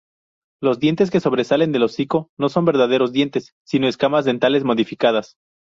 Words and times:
Los 0.63 0.79
dientes 0.79 1.11
que 1.11 1.19
sobresalen 1.19 1.71
del 1.71 1.83
hocico 1.83 2.31
no 2.35 2.49
son 2.49 2.65
verdaderos 2.65 3.11
dientes, 3.11 3.53
sino 3.63 3.87
escamas 3.87 4.25
dentales 4.25 4.63
modificadas. 4.63 5.35